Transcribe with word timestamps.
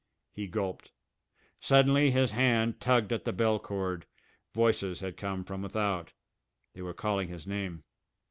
He 0.33 0.47
gulped. 0.47 0.89
Suddenly 1.59 2.09
his 2.09 2.31
hand 2.31 2.79
tugged 2.79 3.13
at 3.13 3.23
the 3.23 3.31
bell 3.31 3.59
cord. 3.59 4.07
Voices 4.51 4.99
had 5.01 5.15
come 5.15 5.43
from 5.43 5.61
without, 5.61 6.11
they 6.73 6.81
were 6.81 6.95
calling 6.95 7.27
his 7.27 7.45
name! 7.45 7.83